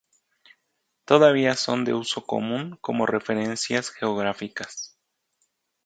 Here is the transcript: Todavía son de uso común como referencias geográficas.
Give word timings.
Todavía 1.05 1.53
son 1.53 1.85
de 1.85 1.93
uso 1.93 2.25
común 2.25 2.75
como 2.81 3.05
referencias 3.05 3.91
geográficas. 3.91 4.97